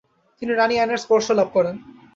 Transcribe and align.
তিনি 0.39 0.51
রানী 0.53 0.75
অ্যানের 0.77 1.01
স্পর্শ 1.03 1.27
লাভ 1.39 1.47
করেন। 1.55 1.75